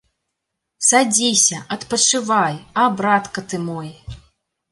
[0.89, 3.89] Садзіся, адпачывай, а братка ты мой!